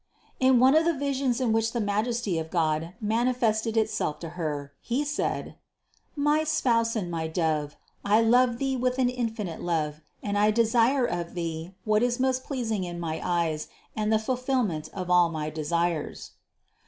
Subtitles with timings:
[0.39, 4.73] In one of the visions in which the Majesty of God manifested Itself to Her,
[4.81, 5.57] He said:
[6.15, 11.05] "My Spouse and my Dove, I love thee with an infinite love and I desire
[11.05, 15.51] of thee what is most pleasing in my eyes and the fulfillment of all my
[15.51, 16.31] desires.